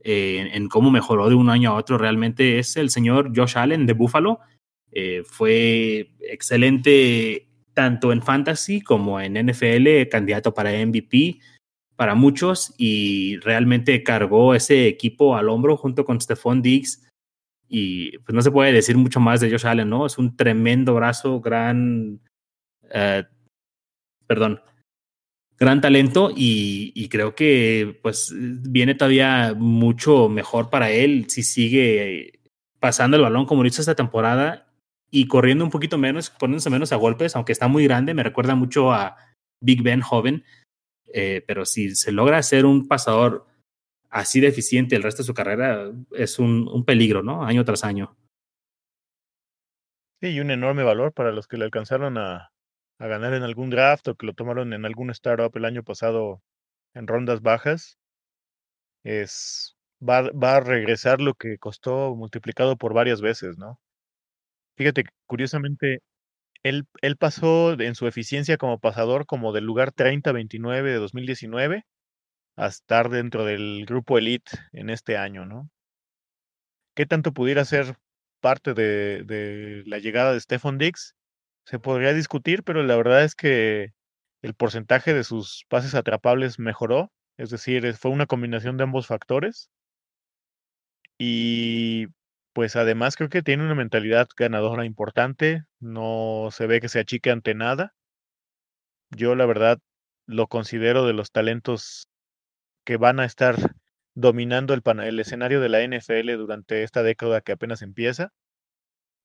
[0.03, 3.87] eh, en, cómo mejoró de un año a otro realmente es el señor Josh Allen
[3.87, 4.41] de Buffalo.
[4.93, 11.39] Eh, fue excelente tanto en fantasy como en NFL, candidato para MVP
[11.97, 17.09] para muchos y realmente cargó ese equipo al hombro junto con Stephon Diggs
[17.71, 20.05] y pues no se puede decir mucho más de Josh Allen, ¿no?
[20.05, 22.21] Es un tremendo brazo, gran
[22.95, 23.25] eh,
[24.27, 24.63] perdón,
[25.59, 32.41] gran talento y, creo que pues viene todavía mucho mejor para él si sigue
[32.81, 34.73] pasando el balón como lo hizo esta temporada
[35.11, 38.55] y corriendo un poquito menos, poniéndose menos a golpes, aunque está muy grande, me recuerda
[38.55, 39.17] mucho a
[39.61, 40.45] Big Ben joven,
[41.13, 43.47] eh, pero si se logra ser un pasador
[44.11, 47.45] así deficiente el resto de su carrera, es un, un peligro, ¿no?
[47.45, 48.17] Año tras año.
[50.21, 52.54] Sí, y un enorme valor para los que le alcanzaron a,
[52.99, 56.43] a ganar en algún draft o que lo tomaron en algún startup el año pasado
[56.95, 57.99] en rondas bajas,
[59.05, 63.79] es va, va a regresar lo que costó multiplicado por varias veces, ¿no?
[64.77, 66.01] Fíjate, curiosamente,
[66.65, 71.85] él, él pasó en su eficiencia como pasador como del lugar 30-29 de 2019
[72.57, 75.71] a estar dentro del grupo elite en este año, ¿no?
[76.97, 77.97] ¿Qué tanto pudiera ser
[78.41, 81.15] parte de, la llegada de Stephon Diggs?
[81.65, 83.93] Se podría discutir, pero la verdad es que
[84.43, 89.71] el porcentaje de sus pases atrapables mejoró, es decir, fue una combinación de ambos factores.
[91.19, 92.09] Y
[92.53, 97.31] pues además creo que tiene una mentalidad ganadora importante, no se ve que se achique
[97.31, 97.95] ante nada.
[99.11, 99.79] Yo la verdad
[100.27, 102.09] lo considero de los talentos
[102.85, 103.57] que van a estar
[104.15, 108.33] dominando el, el escenario de la NFL durante esta década que apenas empieza.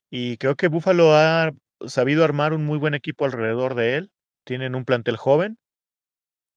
[0.09, 1.51] Y creo que Buffalo ha
[1.85, 4.11] sabido armar un muy buen equipo alrededor de él.
[4.43, 5.57] Tienen un plantel joven,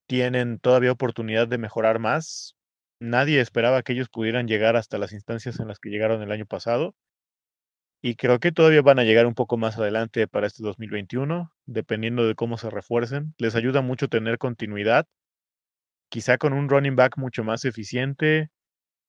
[0.06, 2.54] tienen todavía oportunidad de mejorar más.
[3.00, 6.46] Nadie esperaba que ellos pudieran llegar hasta las instancias en las que llegaron el año
[6.46, 6.94] pasado.
[8.00, 12.26] Y creo que todavía van a llegar un poco más adelante para este 2021, dependiendo
[12.26, 13.34] de cómo se refuercen.
[13.38, 15.06] Les ayuda mucho tener continuidad.
[16.08, 18.50] Quizá con un running back mucho más eficiente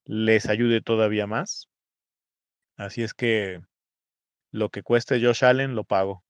[0.06, 1.70] les ayude todavía más.
[2.78, 3.62] Así es que
[4.54, 6.24] lo que cueste Josh Allen, lo pago.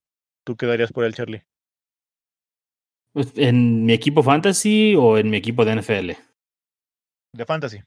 [0.44, 1.44] ¿Tú qué darías por él, Charlie?
[3.12, 6.10] Pues, ¿En mi equipo fantasy o en mi equipo de NFL?
[7.32, 7.80] De fantasy.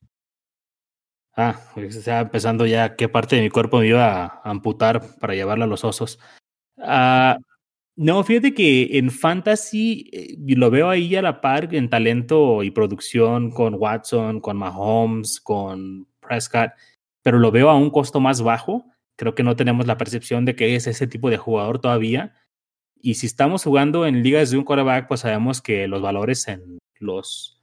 [1.35, 5.65] Ah, está empezando ya qué parte de mi cuerpo me iba a amputar para llevarla
[5.65, 6.19] a los osos.
[6.77, 7.39] Ah,
[7.95, 12.71] no, fíjate que en fantasy eh, lo veo ahí a la par en talento y
[12.71, 16.71] producción con Watson, con Mahomes, con Prescott,
[17.23, 18.85] pero lo veo a un costo más bajo
[19.17, 22.35] creo que no tenemos la percepción de que es ese tipo de jugador todavía.
[23.01, 26.79] Y si estamos jugando en ligas de un quarterback, pues sabemos que los valores en
[26.99, 27.61] los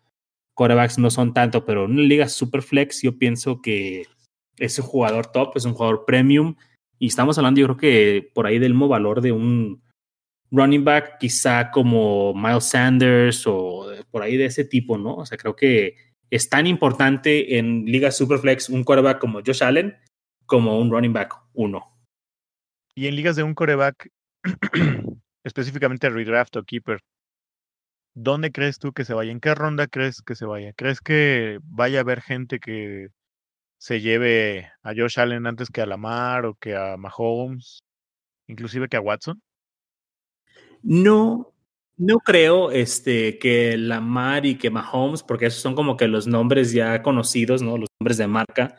[0.55, 4.07] quarterbacks no son tanto, pero en una liga super flex yo pienso que
[4.59, 6.57] es un jugador top, es un jugador premium.
[6.99, 9.83] Y estamos hablando yo creo que por ahí del mismo valor de un
[10.51, 15.17] running back, quizá como Miles Sanders o por ahí de ese tipo, ¿no?
[15.17, 15.97] O sea, creo que
[16.31, 19.97] es tan importante en ligas flex un quarterback como Josh Allen
[20.47, 21.91] como un running back uno.
[22.95, 24.11] Y en ligas de un coreback,
[25.45, 27.01] específicamente redraft o keeper,
[28.15, 29.33] ¿dónde crees tú que se vaya?
[29.33, 30.73] ¿En qué ronda crees que se vaya?
[30.75, 33.09] ¿Crees que vaya a haber gente que
[33.79, 37.83] se lleve a Josh Allen antes que a Lamar o que a Mahomes,
[38.47, 39.43] inclusive que a Watson?
[40.83, 41.53] No,
[41.97, 46.73] no creo este, que Lamar y que Mahomes, porque esos son como que los nombres
[46.73, 47.77] ya conocidos, ¿no?
[47.79, 48.77] Los nombres de marca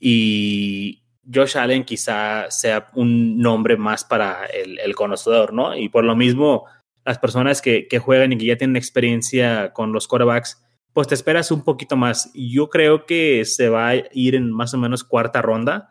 [0.00, 5.76] y Josh Allen quizá sea un nombre más para el, conocedor, ¿no?
[5.76, 6.66] Y por lo mismo,
[7.04, 10.62] las personas que, juegan y que ya tienen experiencia con los quarterbacks,
[10.92, 12.30] pues te esperas un poquito más.
[12.34, 15.88] Yo creo que se va a ir en más o menos cuarta ronda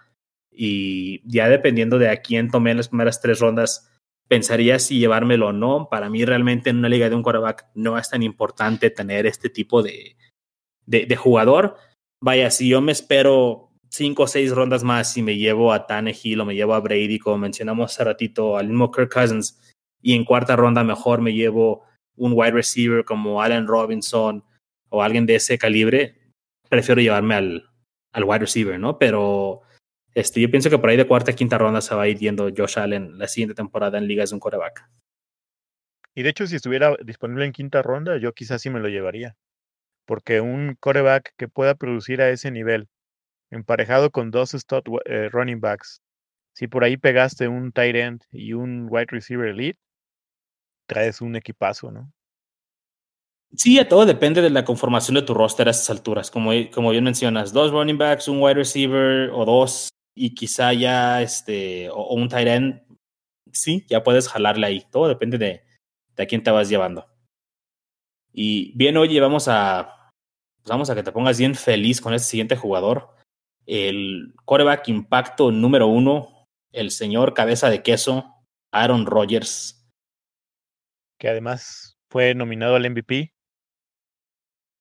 [0.51, 3.89] y ya dependiendo de a quién tome las primeras tres rondas,
[4.27, 5.89] pensaría si llevármelo o no.
[5.89, 9.49] Para mí realmente en una liga de un quarterback no es tan importante tener este
[9.49, 10.15] tipo de,
[10.85, 11.75] de jugador.
[12.21, 16.41] Vaya, si yo me espero cinco o seis rondas más y me llevo a Tannehill
[16.41, 19.59] o me llevo a Brady, como mencionamos hace ratito, al mismo Kirk Cousins,
[20.01, 21.85] y en cuarta ronda mejor me llevo
[22.15, 24.43] un wide receiver como Allen Robinson
[24.89, 26.17] o alguien de ese calibre,
[26.69, 27.69] prefiero llevarme al,
[28.11, 28.97] al wide receiver, ¿no?
[28.97, 29.61] Pero
[30.15, 32.17] este, yo pienso que por ahí de cuarta a quinta ronda se va a ir
[32.17, 34.89] yendo Josh Allen la siguiente temporada en ligas de un quarterback.
[36.15, 39.35] Y de hecho, si estuviera disponible en quinta ronda, yo quizás sí me lo llevaría.
[40.05, 42.87] Porque un quarterback que pueda producir a ese nivel,
[43.53, 46.01] emparejado con dos stud eh, running backs,
[46.55, 49.79] si por ahí pegaste un tight end y un wide receiver elite,
[50.87, 52.11] traes un equipazo, ¿no?
[53.55, 56.31] Sí, a todo depende de la conformación de tu roster a estas alturas.
[56.31, 61.21] Como, como bien mencionas, dos running backs, un wide receiver o dos, y quizá ya
[61.21, 62.81] este, o, o un tight end,
[63.51, 64.85] sí, ya puedes jalarle ahí.
[64.91, 65.63] Todo depende de,
[66.15, 67.07] de a quién te vas llevando.
[68.31, 70.11] Y bien, oye, vamos a,
[70.63, 73.15] pues vamos a que te pongas bien feliz con este siguiente jugador.
[73.65, 78.33] El quarterback impacto número uno, el señor cabeza de queso,
[78.71, 79.87] Aaron Rodgers.
[81.17, 83.33] Que además fue nominado al MVP.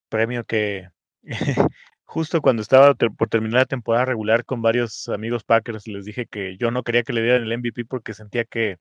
[0.09, 0.89] Premio que
[2.05, 6.57] justo cuando estaba por terminar la temporada regular con varios amigos Packers les dije que
[6.59, 8.79] yo no quería que le dieran el MVP porque sentía que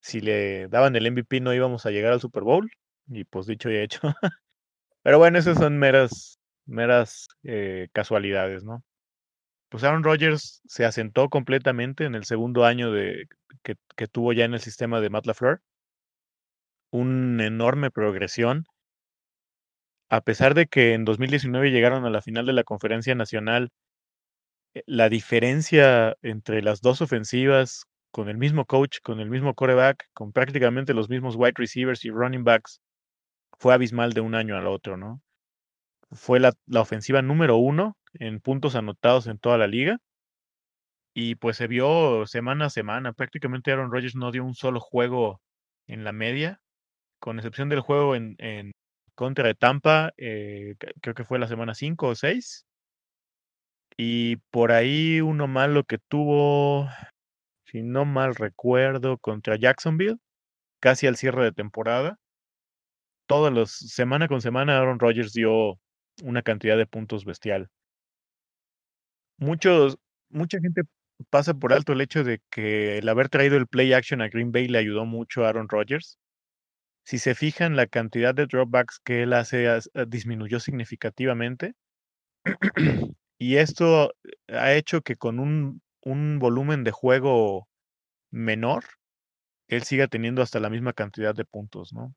[0.00, 2.70] si le daban el MVP no íbamos a llegar al Super Bowl.
[3.08, 4.00] Y pues dicho y hecho.
[5.02, 8.84] Pero bueno, esas son meras, meras eh, casualidades, ¿no?
[9.68, 13.26] Pues Aaron Rodgers se asentó completamente en el segundo año de,
[13.62, 15.60] que, tuvo ya en el sistema de Matt LaFleur.
[16.90, 18.64] Una enorme progresión.
[20.10, 23.70] A pesar de que en 2019 llegaron a la final de la conferencia nacional,
[24.86, 30.32] la diferencia entre las dos ofensivas con el mismo coach, con el mismo quarterback, con
[30.32, 32.80] prácticamente los mismos wide receivers y running backs,
[33.58, 35.20] fue abismal de un año al otro, ¿no?
[36.12, 39.98] Fue la, la ofensiva número uno en puntos anotados en toda la liga.
[41.14, 43.12] Y pues se vio semana a semana.
[43.12, 45.40] Prácticamente Aaron Rodgers no dio un solo juego
[45.88, 46.60] en la media,
[47.20, 48.36] con excepción del juego en,
[49.14, 52.66] contra de Tampa, eh, creo que fue la semana 5 o 6.
[53.96, 56.88] Y por ahí uno malo que tuvo,
[57.66, 60.18] si no mal recuerdo, contra Jacksonville,
[60.80, 62.18] casi al cierre de temporada.
[63.26, 65.78] Todos los, semana con semana, Aaron Rodgers dio
[66.22, 67.70] una cantidad de puntos bestial.
[69.38, 69.98] Muchos,
[70.30, 70.82] mucha gente
[71.30, 74.52] pasa por alto el hecho de que el haber traído el play action a Green
[74.52, 76.18] Bay le ayudó mucho a Aaron Rodgers.
[77.04, 79.68] Si se fijan, la cantidad de dropbacks que él hace
[80.08, 81.74] disminuyó significativamente.
[83.38, 84.12] y esto
[84.48, 87.68] ha hecho que con un, un volumen de juego
[88.30, 88.84] menor,
[89.68, 92.14] él siga teniendo hasta la misma cantidad de puntos, ¿no?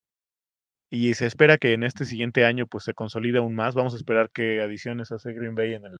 [0.91, 3.75] Y se espera que en este siguiente año pues se consolide aún más.
[3.75, 5.97] Vamos a esperar que adiciones hace Green Bay en el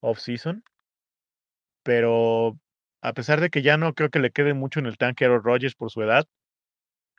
[0.00, 0.64] off-season.
[1.82, 2.58] Pero
[3.00, 5.28] a pesar de que ya no creo que le quede mucho en el tanque a
[5.28, 6.26] Rodgers por su edad,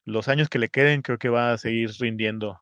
[0.05, 2.61] los años que le queden creo que va a seguir rindiendo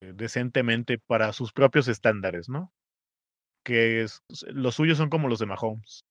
[0.00, 2.72] decentemente para sus propios estándares, ¿no?
[3.64, 6.04] Que es, los suyos son como los de Mahomes.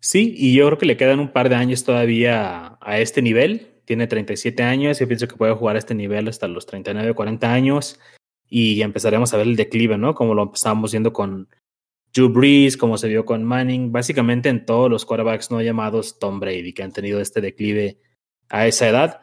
[0.00, 3.80] Sí, y yo creo que le quedan un par de años todavía a este nivel.
[3.84, 7.52] Tiene 37 años, yo pienso que puede jugar a este nivel hasta los 39, 40
[7.52, 7.98] años
[8.48, 10.14] y empezaremos a ver el declive, ¿no?
[10.14, 11.48] Como lo empezamos viendo con
[12.14, 16.40] Drew Brees, como se vio con Manning, básicamente en todos los quarterbacks no llamados Tom
[16.40, 17.98] Brady, que han tenido este declive
[18.48, 19.20] a esa edad.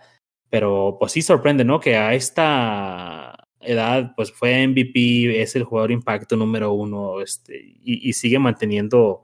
[0.49, 1.79] Pero pues sí sorprende, ¿no?
[1.79, 8.09] Que a esta edad, pues fue MVP, es el jugador impacto número uno, este, y,
[8.09, 9.23] y sigue manteniendo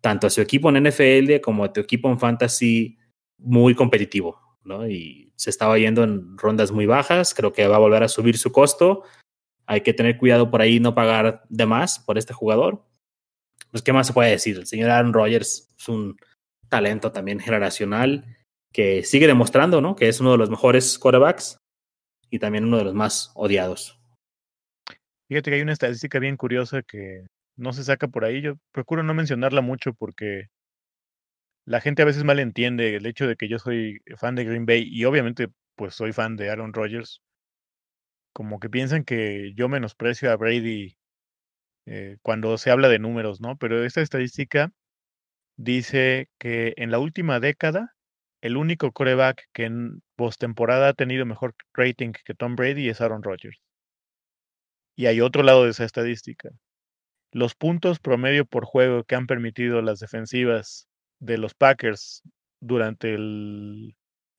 [0.00, 2.98] tanto a su equipo en NFL como a tu equipo en fantasy
[3.38, 4.88] muy competitivo, ¿no?
[4.88, 8.38] Y se estaba yendo en rondas muy bajas, creo que va a volver a subir
[8.38, 9.04] su costo.
[9.66, 12.84] Hay que tener cuidado por ahí, no pagar de más por este jugador.
[13.72, 14.58] Pues, ¿qué más se puede decir?
[14.58, 16.16] El señor Aaron Rodgers es un
[16.68, 18.36] talento también generacional
[18.72, 19.96] que sigue demostrando, ¿no?
[19.96, 21.58] Que es uno de los mejores quarterbacks
[22.30, 23.98] y también uno de los más odiados.
[25.28, 28.42] Fíjate que hay una estadística bien curiosa que no se saca por ahí.
[28.42, 30.48] Yo procuro no mencionarla mucho porque
[31.66, 34.86] la gente a veces malentiende el hecho de que yo soy fan de Green Bay
[34.90, 37.22] y obviamente pues soy fan de Aaron Rodgers.
[38.34, 40.96] Como que piensan que yo menosprecio a Brady
[41.86, 43.56] eh, cuando se habla de números, ¿no?
[43.56, 44.72] Pero esta estadística
[45.56, 47.94] dice que en la última década
[48.42, 53.22] el único coreback que en postemporada ha tenido mejor rating que Tom Brady es Aaron
[53.22, 53.58] Rodgers.
[54.96, 56.50] Y hay otro lado de esa estadística.
[57.32, 60.88] Los puntos promedio por juego que han permitido las defensivas
[61.20, 62.22] de los Packers
[62.60, 63.96] durante el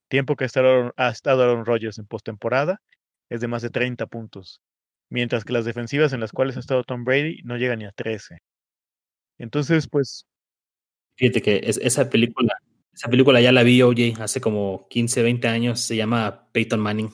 [0.10, 2.82] tiempo que ha estado, Aaron Rodgers en postemporada
[3.30, 4.62] es de más de 30 puntos,
[5.14, 7.92] mientras que las defensivas en las cuales ha estado Tom Brady no llegan ni a
[7.92, 8.40] 13.
[9.38, 10.26] Entonces, pues...
[11.16, 12.52] Fíjate que es, esa película,
[12.92, 17.12] esa película ya la vi, OJ, hace como 15, 20 años, se llama Peyton Manning.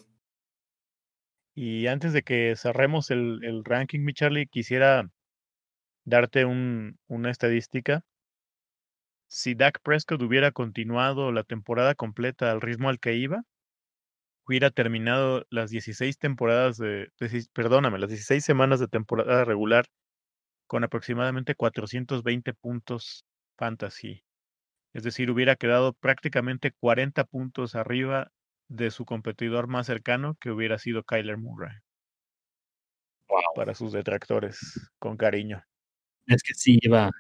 [1.53, 5.09] Y antes de que cerremos el, el ranking, mi Charlie, quisiera
[6.05, 8.05] darte un, una estadística.
[9.27, 13.43] Si Dak Prescott hubiera continuado la temporada completa al ritmo al que iba,
[14.49, 17.11] hubiera terminado las 16 temporadas de,
[17.53, 19.85] perdóname, las 16 semanas de temporada regular
[20.65, 23.25] con aproximadamente 420 puntos
[23.57, 24.23] fantasy.
[24.91, 28.31] Es decir, hubiera quedado prácticamente 40 puntos arriba
[28.69, 31.77] de su competidor más cercano, que hubiera sido Kyler Murray.
[33.55, 35.63] Para sus detractores, con cariño.
[36.25, 37.11] Es que sí, iba,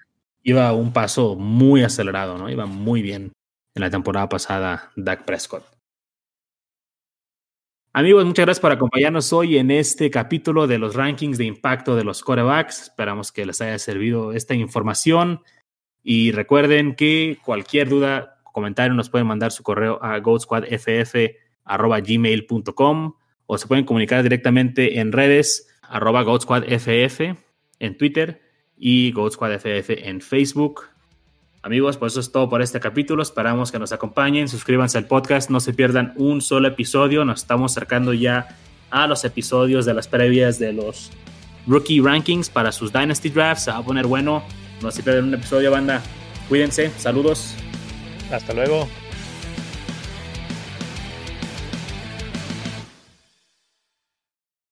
[0.41, 2.49] iba un paso muy acelerado, ¿no?
[2.49, 3.33] Iba muy bien
[3.75, 5.78] en la temporada pasada Dak Prescott.
[7.91, 12.03] Amigos, muchas gracias por acompañarnos hoy en este capítulo de los rankings de impacto de
[12.03, 12.83] los quarterbacks.
[12.83, 15.41] Esperamos que les haya servido esta información.
[16.03, 23.13] Y recuerden que cualquier duda, comentario, nos pueden mandar su correo a goatsquadff.gmail.com
[23.47, 27.19] o se pueden comunicar directamente en redes arroba goatsquadff
[27.79, 28.39] en Twitter
[28.77, 30.83] y Goat Squad FF en Facebook.
[31.61, 33.21] Amigos, pues eso es todo por este capítulo.
[33.21, 34.47] Esperamos que nos acompañen.
[34.47, 35.49] Suscríbanse al podcast.
[35.49, 37.25] No se pierdan un solo episodio.
[37.25, 38.57] Nos estamos acercando ya
[38.89, 41.11] a los episodios de las previas de los
[41.67, 43.65] rookie rankings para sus Dynasty Drafts.
[43.65, 44.41] Se va a poner bueno.
[44.81, 46.01] No se pierdan un episodio, banda.
[46.47, 46.91] Cuídense.
[46.97, 47.55] Saludos.
[48.31, 48.87] Hasta luego.